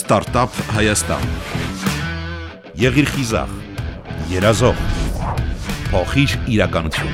[0.00, 1.24] Ստարտափ Հայաստան։
[2.80, 3.50] Եղիր խիզախ,
[4.30, 4.78] երազող,
[5.90, 7.10] փոխիր իրականություն։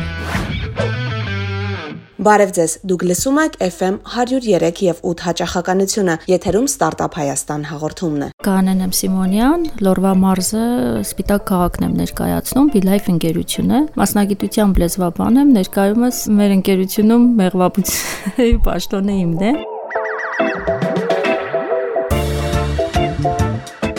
[2.27, 8.31] Բարև ձեզ։ Դուք լսում եք FM 103 եւ 8 հաճախականությունը։ Եթերում Ստարտափ Հայաստան հաղորդումն է։
[8.47, 10.65] Կանեն եմ Սիմոնյան, Լորվա մարզը
[11.03, 19.49] Սպիտակ քաղաքն եմ ներկայացնում, Բիլայֆ ընկերությունը։ Մասնագիտությամբ լեզվաբան եմ, ներկայումս մեր ընկերությունում մեղվաբույծի պաշտոնը իմն
[19.51, 20.76] է։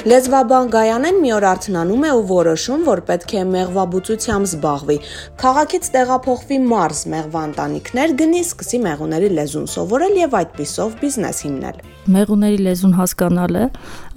[0.07, 4.95] Լեզվաբան Գայանեն մի օր արթնանում է ու որոշում, որ պետք է մեղվաբուծությամբ զբաղվի։
[5.41, 11.81] Քաղաքից տեղափոխվի մարզ մեղվա ընտանիքներ գնի, սկսի մեղուների լեզուն սովորել եւ այդպիսով բիզնես հիմնել։
[12.15, 13.63] Մեղուների լեզուն հասկանալը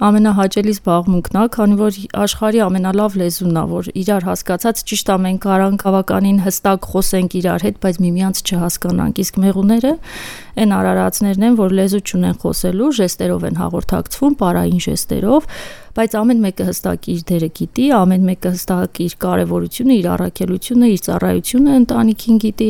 [0.01, 5.41] ամենահաճելի զբաղմունքն է, քանի որ աշխարհի ամենալավ լեզունն է, որ իրար հասկացած ճիշտ է մենք
[5.45, 9.93] կարանք բավականին հստակ խոսենք իրար հետ, բայց միմյանց չհասկանանք։ Իսկ մեղուները
[10.61, 15.47] այն արարածներն են, որ լեզու չունեն խոսելու, ժեստերով են հաղորդակցվում, պարային ժեստերով,
[15.97, 21.01] բայց ամեն մեկը հստակ իր դերը գիտի, ամեն մեկը հստակ իր կարևորությունը, իր առաքելությունը, իր
[21.07, 22.69] ծառայությունը ընտանիքին գիտի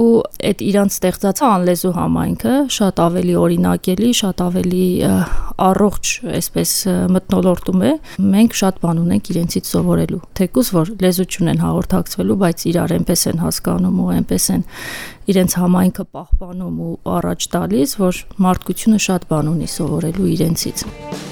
[0.00, 0.08] ու
[0.50, 4.84] այդ իրանց ստեղծած անլեզու համայնքը շատ ավելի օրինակելի, շատ ավելի
[5.60, 6.74] առողջ, այսպես
[7.16, 7.92] մտնոլորտում է։
[8.30, 13.42] Մենք շատ բան ունենք իրենցից սովորելու։ Թեկուզ որ լեզու չունեն հաղորդակցվելու, բայց իրար այնպես են
[13.44, 14.64] հասկանում ու այնպես են
[15.30, 21.29] իրենց համայնքը պահպանում ու առաջ տալիս, որ մարդկությունը շատ բան ունի սովորելու իրենցից։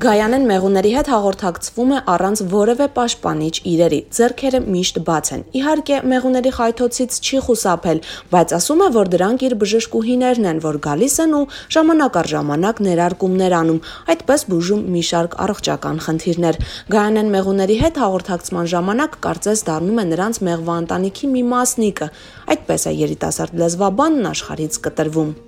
[0.00, 6.52] Գայանեն մեղուների հետ հաղորդակցվում է առանց որևէ պաշտպանիչ իրերի։ Ձերքերը միշտ բաց են։ Իհարկե, մեղուների
[6.56, 11.42] խայթոցից չի խուսափել, բայց ասում է, որ դրանք իր բժշկուհիներն են, որ գալիս են ու
[11.76, 13.82] ժամանակ առ ժամանակ ներարկումներ անում,
[14.16, 16.60] այդպես բուժում մի շարք առողջական խնդիրներ։
[16.96, 22.10] Գայանեն մեղուների հետ հաղորդակցման ժամանակ կարծես դառնում է նրանց մեղվա ընտանիքի մի մասնիկը։
[22.56, 25.38] Այդպես է երիտասարդ լեզվաբանն աշխարից կտրվում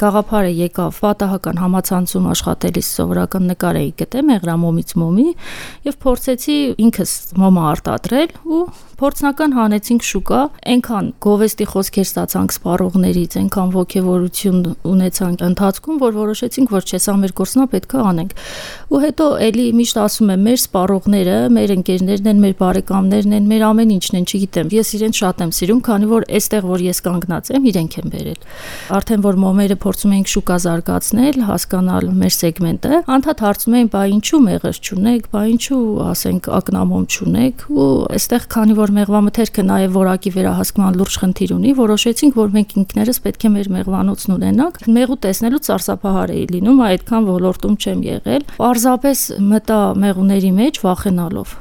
[0.00, 5.26] գաղափարը եկավ պատահական համացանցում աշխատելիս սովորական նկար էի գտե մեղրամոմից մոմի
[5.88, 8.62] եւ փորձեցի ինքս մոմը արտադրել ու
[9.00, 10.40] փորձնական հանեցինք շուկա,
[10.74, 14.58] այնքան գովեստի խոսքեր ստացանք սպառողներից, այնքան ողջևորություն
[14.94, 18.34] ունեցանք ընթացքում, որ որոշեցինք, որ չէ, սա մեր գործնա պետք է անենք։
[18.94, 23.64] Ու հետո էլի միշտ ասում եմ, մեր սպառողները, մեր ընկերներն են, մեր բարեկամներն են, մեր
[23.68, 27.50] ամեն ինչն են, չգիտեմ։ Ես իրենց շատ եմ սիրում, քանի որ այստեղ որ ես կանգնած
[27.54, 28.40] եմ, իրենք են բերել։
[28.94, 34.40] Արդեն որ մոմերը փորձում ենք շուկա զարգացնել, հասկանալ մեր սեգմենտը, անդադ հարցում էին, բա ինչու
[34.44, 40.98] մեղր չունեք, բա ինչու ասենք ակնամոմ չունեք, ու այստեղ քանի որ մեղվամթերքը նաև որակի վերահսկման
[41.00, 46.34] լուրջ խնդիր ունի, որոշեցինք, որ մենք ինքներս պետք է մեր մեղվանոցն ունենանք։ Մեղու տեսնելու ծարսափահար
[46.34, 49.22] էի լինում, այդքան ոլորտում չեմ եղել։ Պարզապես
[49.54, 51.56] մտա մեղուների մեջ վախենալով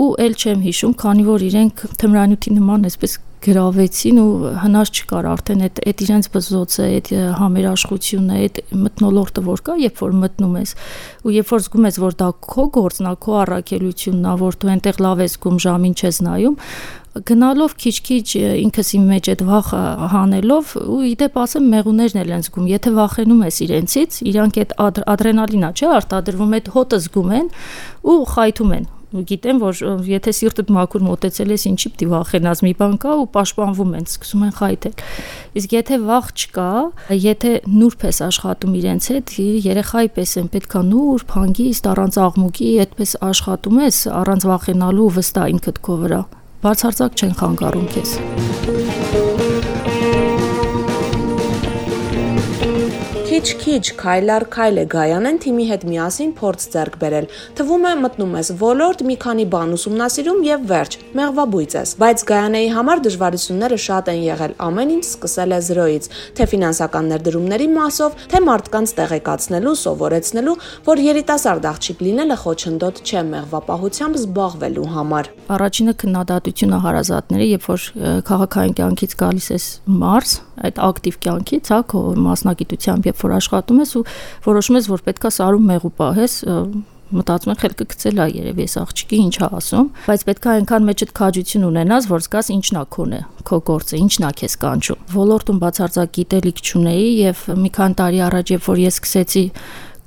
[0.00, 5.64] ու ել չեմ հիշում, քանի որ իրենք թմրանյութի նման այսպես գրավեցին ու հնար չկար արդեն
[5.66, 10.74] այդ այդ իրենց բզոցը, այդ համերաշխությունը, այդ մտնոլորտը որ կա, երբ որ մտնում ես
[11.24, 14.72] ու երբ որ զգում ես, որ դա քո գործն է, քո առաքելությունն է, որ դու
[14.74, 16.58] այնտեղ լավ ես զգում, ժամին չես նայում,
[17.10, 19.80] գնալով քիչ-քիչ ինքս իմ մեջ այդ վախը
[20.12, 25.72] հանելով ու իդեպ ասեմ մեղուներն էլ են զգում եթե վախենում ես իրենցից իրանք այդ ադրենալինա
[25.74, 27.50] չէ արտադրվում այդ հոտը զգում են
[28.14, 32.92] ու խայթում են գիտեմ, որ եթե սիրտդ մաքուր մոտեցել ես, ինչի՞ պիտի վախենաս, մի բան
[33.02, 35.02] կա ու պաշտպանվում են, սկսում են խայթել։
[35.60, 36.68] Իսկ եթե վախ չկա,
[37.18, 39.34] եթե նուրբ ես աշխատում իրենց հետ,
[39.66, 45.82] երեխայի պես են պետքա նուրբ, հանգիստ, առանց աղմուկի, այդպես աշխատում ես, առանց վախենալու վստահ ինքդ
[45.90, 46.22] քո վրա։
[46.60, 49.29] Բացարձակ չեն խանգարում քեզ։
[53.40, 58.34] Քիչ-քիչ, քայլ առ քայլ է Գայանեն թիմի հետ միասին փորձ ձեռք բերել։ Թվում է մտնում
[58.36, 64.10] ես ոլորտ, մի քանի բան ուսումնասիրում եւ վերջ, մեղվաբույծ ես։ Բայց Գայանեի համար դժվարությունները շատ
[64.12, 70.56] են եղել, ամեն ինչ սկսել է զրոյից, թե ֆինանսական ներդրումների մասով, թե մարդկանց տեղեկացնելու, սովորեցնելու,
[70.84, 77.88] որ երիտասարդ աղջիկ լինելը խոչընդոտ չէ մեղվապահությամբ զբաղվելու համար։ Առաջինը քննադատությունը հարազատների, երբ որ
[78.28, 79.66] քաղաքային կյանքից գալիս ես
[80.00, 81.80] մարզ, այդ ակտիվ կյանքից, հա,
[82.20, 84.04] մասնագիտությամբ, երբ որ աշխատում ես ու
[84.46, 86.34] որոշում ես, որ պետքա սարում մեղու պահես,
[87.10, 91.66] մտածում եմ խելքը գցել է երևի այս աղջիկի ինչա ասում, բայց պետքա այնքան մեջդ քաջություն
[91.66, 96.62] ունենաս, որ զգաս ինչն է քոնը, քո գործը, ինչն է քեզ կանչում։ Ոլորտում բացարձակ գիտելիք
[96.70, 99.44] չունեի եւ մի քանի տարի առաջ, երբ որ ես սկսեցի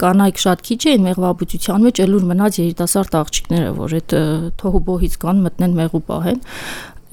[0.03, 4.15] կանայք շատ քիչ էին մեղվաբուծության մեջ, ելուր մնաց երիտասարդ աղջիկները, որ այդ
[4.63, 6.41] թողու բոհից կան մտնեն մեղու պահեն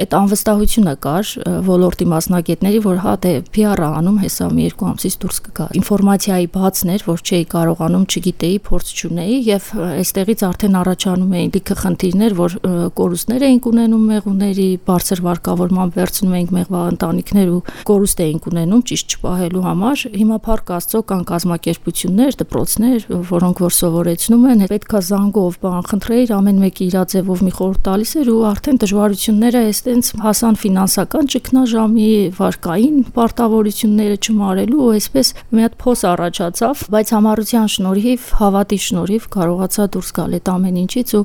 [0.00, 1.30] այդ անվստահությունը կար
[1.66, 7.04] ոլորտի մասնագետների, որ հա դե PR-ը անում հեսա մի երկու ամսից դուրս կգա։ Ինֆորմացիայի բացներ,
[7.10, 9.68] որ չէի կարողանում, չգիտեի, փորձ չունեի եւ
[10.00, 12.56] այստեղից արդեն առաջանում էին լիքը խնդիրներ, որ
[13.00, 17.60] կորուստներ էինք ունենում մեղուների, բարձր վարկավորման վերցնում էինք մեղվա ընտանիքներ ու
[17.90, 24.44] կորուստ էինք ունենում ճիշտ չպահելու համար։ Հիմա փառք Աստծո կան կազմակերպություններ, դպրոցներ, որոնք որ սովորեցնում
[24.50, 28.80] են, պետքա զանգով բան խնդրեիր, ամեն մեկը իր ձևով մի խորհուրդ տալիս էր ու արդեն
[28.80, 37.10] դժվարությունները այստենց հասան ֆինանսական ճգնաժամի, վարկային պարտավորությունները չմարելու ու այսպես մի հատ փոս առաջացավ, բայց
[37.16, 41.24] համառության շնորհիվ, հավատի շնորհիվ կարողացա դուրս գալ այդ ամեն ինչից ու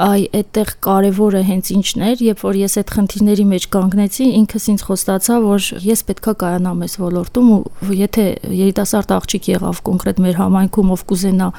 [0.00, 4.84] այ այդտեղ կարևորը հենց ինչն էր, երբ որ ես այդ խնդիրների մեջ կանգնեցի, ինքս ինձ
[4.88, 8.24] խոստացա, որ ես պետքա կայանամ այս ոլորտում ու եթե
[8.64, 11.50] երիտասարդ աղջիկ եղավ կոնկրետ մեր համայնքում ով կուզենա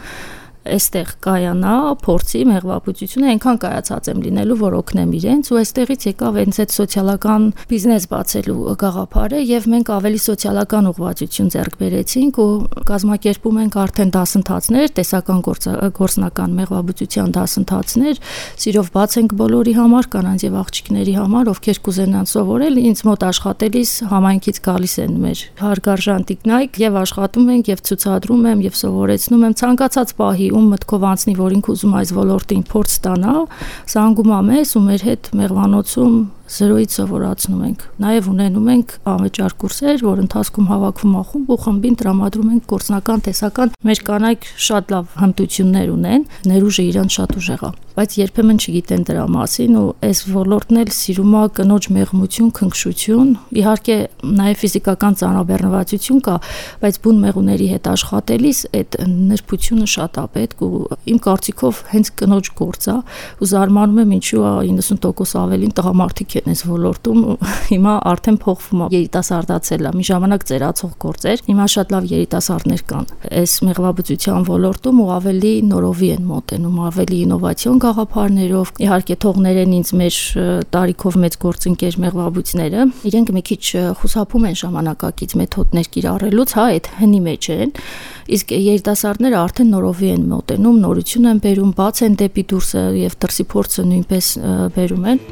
[0.61, 1.75] այստեղ կայանա,
[2.05, 7.47] փորձի մեղվաբուծությունը այնքան կայացած եմ լինելու, որ օգնեմ իրենց ու այստեղից եկավ հենց այդ սոցիալական
[7.71, 12.49] բիզնես բացելու գաղափարը եւ մենք ավելի սոցիալական ուղղվածություն ձեռք բերեցինք ու
[12.91, 15.41] կազմակերպում ենք արդեն դասընթացներ, տեսական
[15.97, 18.21] գործնական մեղվաբուծության դասընթացներ,
[18.61, 23.91] սիրով բաց ենք բոլորի համար, կանանց եւ աղջիկների համար, ովքեր կուզենան սովորել, ինձ մոտ աշխատելիս
[24.11, 29.55] համայնքից գալիս են մեր հարգարժան տիկնայք եւ աշխատում ենք եւ ցուցադրում եմ եւ սովորեցնում եմ
[29.61, 33.35] ցանկացած պահի ում մտքով անցնի, որ ինքը ուզում այս ոլորտին փորձ ստանա,
[33.91, 36.15] զանգում ամես ու մեր հետ մեղվանոցում
[36.51, 41.95] զրոյից սովորացնում ենք։ Նաև ունենում ենք անվճար կուրսեր, որ ընթացքում հավաքվում ա խումբ ու խմբին
[42.01, 47.71] տրամադրում ենք գործնական տեսական մեր կանայք շատ լավ հմտություններ ունեն, ներուժը իրանց շատ ուժեղ է,
[47.91, 53.31] բայց երբեմն չգիտեն դրա մասին ու այս ոլորտն էլ սիրում է կնոջ մեղմություն, քնքշություն,
[53.61, 53.97] իհարկե
[54.41, 56.35] նաև ֆիզիկական ծանրաբեռնվածություն կա,
[56.81, 60.71] բայց բուն մեղուների հետ աշխատելիս այդ նրբությունը շատ է պետք ու
[61.11, 62.97] իմ կարծիքով հենց կնոջ գործ է
[63.41, 67.19] ու զարմանում եմ ինչու է 90% ավելին տղամարդիկ են այս ոլորտում
[67.71, 73.09] հիմա արդեն փոխվում է երիտասարդացել է մի ժամանակ ծերացող գործեր հիմա շատ լավ երիտասարդներ կան
[73.41, 80.19] այս մեղվաբուծության ոլորտում ու ավելի նորովի են մոտենում ավելի ինովացիոն գաղափարներով իհարկե թողներեն ինձ մեր
[80.75, 83.63] տարիքով մեծ գործընկեր մեղվաբույցները իրենք մի քիչ
[84.01, 87.73] խուսափում են ժամանակակից մեթոդներ կիրառելուց հա այդ հնի մեջ են
[88.31, 93.45] իսկ երիտասարդները արդեն նորովի են մոտենում նորություն են բերում բաց են դեպի դուրսը եւ դրսի
[93.51, 94.31] փորձը նույնպես
[94.77, 95.23] բերում են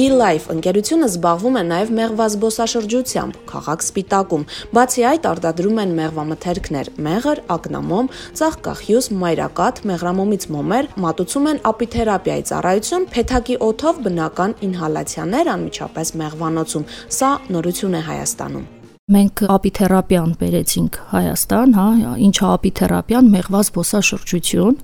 [0.00, 4.46] BeLife ընկերությունը զբաղվում է նաև մեղվազբոսաշրջությամբ, քաղաք Սպիտակում։
[4.78, 8.10] Բացի այդ, արտադրում են մեղվամթերքներ՝ մեղր, ակնամոմ,
[8.40, 17.32] ծաղկախյուս, մայրակաթ, մեղրամոմից մոմեր, մատուցում են ապիթերապիայի ծառայություն, փեթակի օթով բնական ինհալացիաներ անմիջապես մեղվանոցում։ Սա
[17.52, 18.68] նորություն է Հայաստանում։
[19.10, 21.84] Մենք ապիթերապիան բերեցինք Հայաստան, հա,
[22.22, 24.76] ինչ ապիթերապիան, մեղվա զբոսաշրջություն,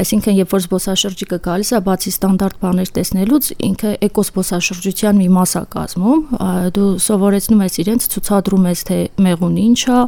[0.00, 5.62] այսինքն երբ որ զբոսաշրջիկը գալիս է բացի ստանդարտ բաներ տեսնելուց, ինքը էկոսբոսաշրջության մի մաս է
[5.74, 6.22] կազմում,
[6.78, 8.98] դու սովորեցնում ես իրենց, ցուցադրում ես թե
[9.28, 10.00] մեղուն ինչ է,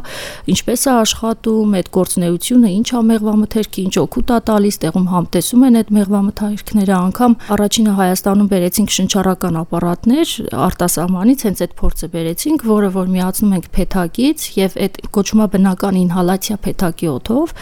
[0.57, 5.79] ինչպես է աշխատում, այդ գործունեությունը ինչ է մեղվամթերքի, ինչ օգուտ է տալիս, տեղում համտեսում են
[5.81, 10.35] այդ մեղվամթերքները, անգամ առաջինը Հայաստանում բերեցինք շնչառական ապարատներ
[10.71, 15.95] արտասահմանից, հենց այդ փորձը բերեցինք, որը որ միացնում ստանում ենք փեթակից եւ այդ կոչումա բնական
[16.01, 17.53] ինհալացիա փեթակի օթով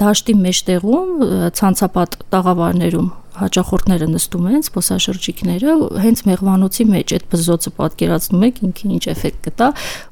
[0.00, 1.10] դաշտի մեջտեղում
[1.58, 3.08] ցանցապատ տաղավարներում
[3.40, 5.74] հաճախորդները նստում են, զբոսաշրջիկները,
[6.04, 9.68] հենց մեղվանոցի մեջ այդ բզոցը պատկերացնում եք ինքը ինչ էֆեկտ կտա,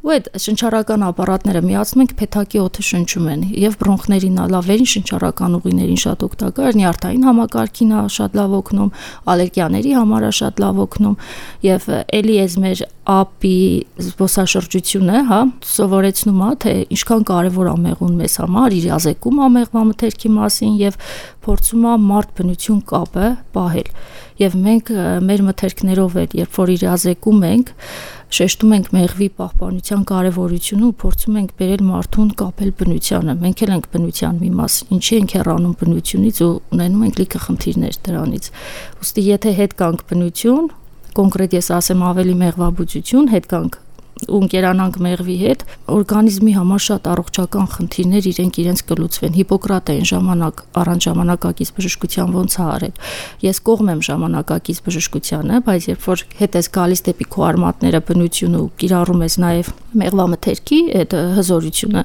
[0.07, 6.01] ու այդ շնչառական ապարատները միացնում ենք փեթակի օդը շնչում են եւ բրոնխներին լավերին շնչառական ուղիներին
[6.05, 8.93] շատ օգտակար, նյարդային համակարգին է շատ լավ օգնում,
[9.35, 11.17] ալերգիաների համար է շատ լավ օգնում
[11.69, 13.59] եւ ելի էս մեր ապի
[14.05, 20.31] զբոսաշրջությունը, հա, սովորեցնում է թե ինչքան կարեւոր է մեղուն մեզ համար, իր ազեկում է մեղվամթերքի
[20.35, 20.99] մասին եւ
[21.49, 23.89] փորձում է մարդ բնություն կապը պահել։
[24.39, 24.91] Եվ մենք
[25.25, 27.73] մեր մթերքներով էլ, երբ որ իրազեկում ենք,
[28.29, 33.89] շեշտում ենք մեղվի պահպանության կարևորությունը ու փորձում ենք բերել մարդուն կապել բնությանը։ Մենք էլ ենք
[33.95, 38.51] բնության մի մաս։ Ինչի ենք հեռանում բնությունից ու ունենում ենք լիքը խնդիրներ դրանից։
[39.01, 40.69] Ոստի եթե հետ կանք բնություն,
[41.19, 43.85] կոնկրետ ես ասեմ ավելի մեղվաբուծություն, հետ կանք
[44.27, 45.61] ու ընկերանանք մեղվի հետ,
[45.95, 52.57] օրգանիզմի համար շատ առողջական խնդիրներ իրենք իրենց կլուծվեն։ Հիպոկրատը այն ժամանակ առանց ժամանակակից բժշկության ոնց
[52.59, 53.01] է արել։
[53.47, 58.59] Ես կողմ եմ ժամանակակից բժշկությանը, բայց երբ որ հետ ես գալիս դեպի քո արմատները բնությունը
[58.59, 59.73] ու կիրառում ես նաև
[60.03, 62.05] մեղվամթերքի այդ հզորությունը,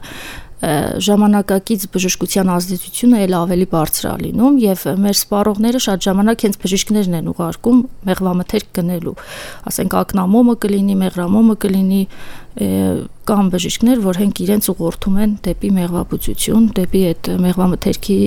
[1.04, 7.18] ժամանակակից բժշկության ազդեցությունը ել ավելի բարձր է լինում եւ մեր սպառողները շատ ժամանակ հենց բժիշկներն
[7.20, 9.16] են ուղարկում մեղվամթերք գնելու
[9.74, 12.02] ասենք ակնամոմը կլինի մեղրամոմը կլինի
[12.54, 18.20] կան բժիշկներ, որ հենք իրենց ուղղորդում են դեպի մեղվաբուծություն, դեպի այդ մեղվամթերքի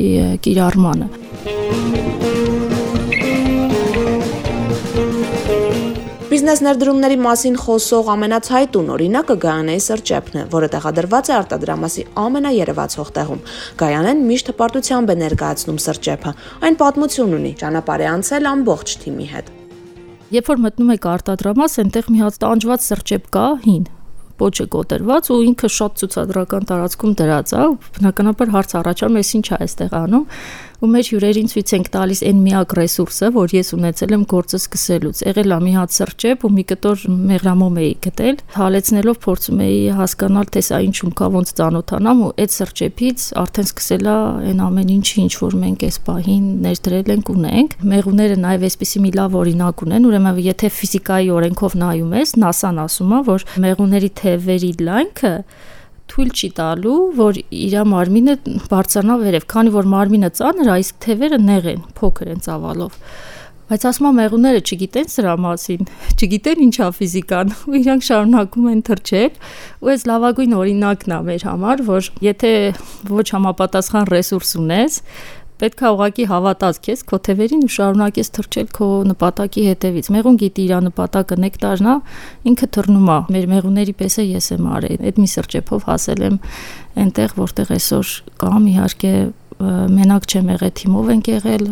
[0.48, 2.45] կիրառմանը։
[6.46, 13.40] Բիզնես ներդրումների մասին խոսող ամենացայտուն օրինակը Գայանեի սրճեփն է, որը տեղադրված է արտադրամասի ամենաերևացող տեղում։
[13.82, 16.34] Գայանեն միշտ հպարտությամբ է ներկայացնում սրճեփը։
[16.70, 19.52] Այն պատմություն ունի, ճանապարհ է անցել ամբողջ թիմի հետ։
[20.38, 23.84] Երբ որ մտնում եք արտադրամաս, այնտեղ մի հատ տանջված սրճեպ կա, հին,
[24.36, 27.62] պոչը կոտրված ու ինքը շատ ցուցադրական տարածքում դրած է
[27.96, 30.26] բնականաբար հարց առաջանում ես ինչ է այստեղ անում
[30.76, 35.20] ու մեր հյուրերին ցույց ենք տալիս այն միակ ռեսուրսը, որ ես ունեցել եմ գործը սկսելուց։
[35.26, 40.50] Եղել է մի հատ սրճեպ ու մի կտոր մեղրամոմ էի գտել, հալեցնելով փորձում էի հասկանալ,
[40.56, 44.16] թե սա ինչում կա, ոնց ծանոթանամ ու այդ սրճեպից արդեն սկսել է
[44.50, 49.14] այն ամեն ինչը, ինչ որ մենք այս պահին ներդրել ենք ունենք։ Մեղուները նաև այսպեսի մի
[49.16, 54.72] լավ օրինակ ունեն, ուրեմն եթե ֆիզիկայի օրենքով նայում ես, NASA-ն ասում է, որ մեղուների թևերի
[54.86, 55.34] լայնքը
[56.12, 58.34] թույլ չի տալու, որ իր մարմինը
[58.70, 63.00] բարձրանա վերև, քանի որ մարմինը ծանր է, իսկ թևերը նեղ են, փոքր են ծավալով։
[63.66, 69.40] Բայց ասում եմ մեղուները չգիտեն սրա մասին, չգիտեն ինչա ֆիզիկան, ու իրանք շարունակում են թրջել,
[69.82, 72.52] ու այս լավագույն օրինակն է մեր համար, որ եթե
[73.10, 75.00] ոչ համապատասխան ռեսուրս ունես,
[75.60, 80.66] պետք է ուղակի հավատաս քեզ քո թևերին ու շարունակես թրջել քո նպատակի հետևից։ Մեղուն գիտի
[80.66, 81.94] իր նպատակը նեկտարն է,
[82.50, 86.38] ինքը թռնում է։ Մեր մեղուների պես է ես եմ արել։ Այդ մի սրճեփով հասել եմ
[87.06, 88.12] այնտեղ, որտեղ այսօր
[88.44, 89.14] կամ իհարկե
[89.96, 91.66] մենակ չեմ եղել, թիմով ենք եղել,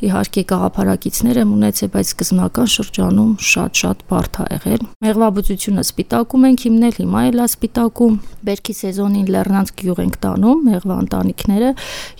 [0.00, 6.94] իհարկե գաղափարակիցներ եմ ունեցել, բայց սկզբնական շրջանում շատ-շատ բարդ ա եղել։ Մեղվաբուծությունը սպիտակում ենք հիմնել,
[7.00, 8.14] հիմա էլ է սպիտակում։
[8.48, 11.70] Բերքի սեզոնին Լեռնանց գյուղ ենք տանում մեղվա ընտանիքները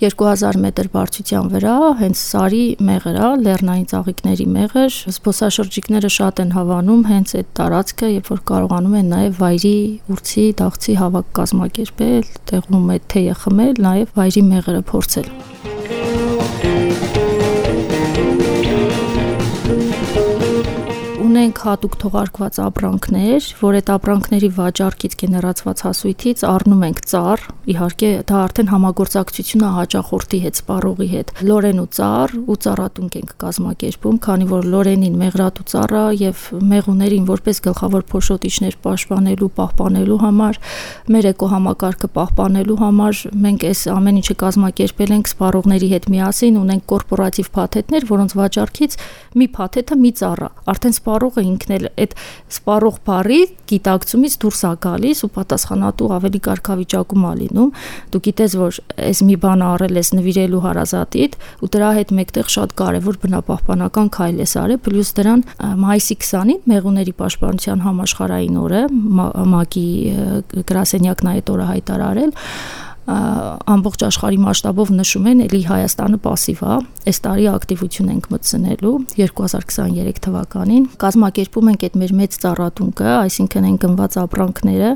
[0.01, 7.03] 2000 մետր բարձրության վրա, հենց Սարի մեղր է, Լեռնային ծաղիկների մեղր։ Զբոսաշրջիկները շատ են հավանում
[7.11, 9.75] հենց այդ տարածքը, երբ որ կարողանում են նաև վայրի,
[10.13, 15.70] ուրցի, դաղցի հավաք կազմակերպել, տեղում այդ թեյը խմել, նաև վայրի մեղրը փորձել։
[21.31, 28.39] ունենք հատուկ թողարկված ապրանքներ, որ այդ ապրանքների վաճառքից գեներացված հասույթից առնում ենք ծառ, իհարկե դա
[28.41, 34.47] արդեն համագործակցություն է հաճախորդի հետ, սպառողի հետ։ Լորեն ու ծառ ու ծառատունք ենք կազմակերպում, քանի
[34.51, 40.61] որ լորենին մեղրատու ծառը եւ մեղուներին որպես գլխավոր փոշոտիչներ պաշտպանելու, պահպանելու համար,
[41.15, 47.51] մեր էկոհամակարգը պահպանելու համար մենք այս ամեն ինչը կազմակերպել ենք սպառողների հետ միասին, ունենք կորպորատիվ
[47.55, 48.99] փաթեթներ, որոնց վաճառքից
[49.37, 52.13] մի փաթեթը մի ծառա։ Արդեն սպառ սպառողը ինքն էլ այդ
[52.51, 53.39] սպառող բարի
[53.71, 57.69] գիտակցումից դուրս է գալիս ու պատասխանատու ավելի կարգավիճակում է լինում
[58.13, 62.75] դու գիտես որ այս մի բան արել ես նվիրելու հարազատիդ ու դրա հետ մեկտեղ շատ
[62.81, 65.45] կարևոր բնապահպանական քայլ ես արել պլյուս դրան
[65.85, 69.87] մայիսի 20-ին մեղուների պաշտպանության համաշխարհային օրը ՄԱԿ-ի
[70.71, 72.33] գրասենյակն այդ օրը հայտարարել
[73.06, 80.22] ամբողջ աշխարհի մասշտաբով նշում են, էլի Հայաստանը пассив է։ Այս տարի ակտիվություն ենք մտցնելու 2023
[80.26, 84.90] թվականին։ Կազմակերպում ենք այդ մեր մեծ ծառատունկը, այսինքն են գնված ապրանքները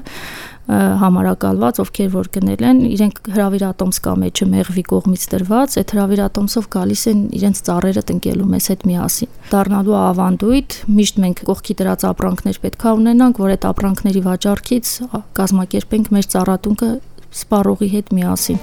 [0.70, 7.02] համարակալված, ովքեր որ գնել են, իրենք հրավիրատոմս կա մեջը մեղվի կողմից դրված, այդ հրավիրատոմսով գալիս
[7.10, 12.86] են իրենց ծառերը տնկելու մեզ հետ միասին։ Դառնալու ավանդույթ միշտ մենք կողքի դրած ապրանքներ պետք
[12.86, 14.94] է ունենանք, որ այդ ապրանքների վաճառքից
[15.40, 16.90] կազմակերպենք մեր ծառատունկը
[17.35, 18.61] սպառողի հետ միասին։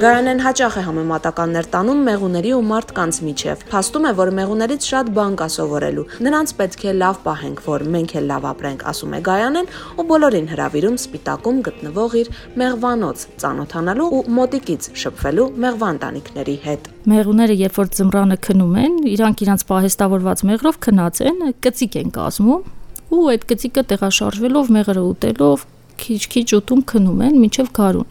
[0.00, 5.36] Գայանեն հաճախ է համեմատականներ տանում մեղուների ու մարդկանց միջև։ Փաստում է, որ մեղուներից շատ բան
[5.36, 9.68] կա սովորելու։ Նրանց պետք է լավ պահենք, որ մենք էլ լավ ապրենք, ասում է Գայանեն,
[10.00, 12.32] ու բոլորին հրավիրում սպիտակում գտնվող իր
[12.64, 19.68] մեղվանոց ծանոթանալու ու մոտիկից շփվելու մեղվանտանիքների հետ։ Մեղուները, երբ որ ծմրանը քնում են, իրանք իրանց
[19.68, 22.68] պահեստավորված մեղրով քնած են, կծիկ են կազմում
[23.10, 25.68] ու այդ գծիկը տեղաշարժվելով մեղրը ուտելով
[26.00, 28.06] քիչ-քիչ ուտում քնում են մինչև գարուն։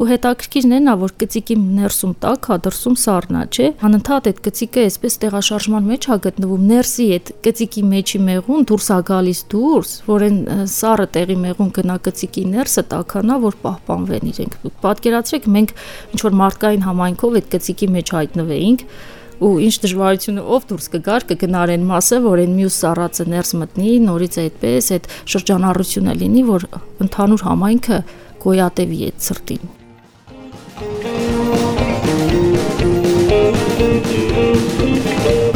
[0.00, 4.84] Ու հետաքրքիրն է նա, որ գծիկի ներսում տակ հա դրսում սառնա, չէ։ Անընդհատ այդ գծիկը
[4.90, 10.26] այսպես տեղաշարժման մեջ հա գտնվում, ներսի այդ գծիկի մեջի մեղուն դուրս ա գալիս դուրս, որ
[10.28, 10.38] այն
[10.74, 15.74] սառը տեղի մեղուն գնա գծիկի ներսը տականա, որ պահպանվեն իրենք։ Պատկերացրեք, մենք
[16.10, 18.86] ինչ որ մարդկային համայնքով այդ գծիկի մեջ հայտնվեինք
[19.40, 23.92] ու ինչ դժվարությունը ով դուրս կգար կգնար այն մասը, որ այն մյուս սառածը ներս մտնի,
[24.06, 26.66] նորից այդպես այդ շրջանառությունը լինի, որ
[27.06, 28.00] ընդհանուր համայնքը
[28.44, 29.64] գոյատևի այդ ծրտին։
[33.80, 35.49] Thank you.